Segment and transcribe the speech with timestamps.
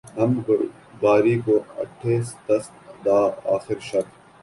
[0.17, 0.49] حمد
[1.01, 2.17] باری کو اٹھے
[2.47, 2.71] دست
[3.05, 4.05] دعا آخر شب